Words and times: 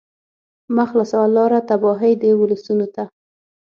مه 0.75 0.83
خلاصوه 0.89 1.27
لاره 1.35 1.59
تباهۍ 1.69 2.13
د 2.21 2.23
ولسونو 2.39 2.87
ته 2.95 3.03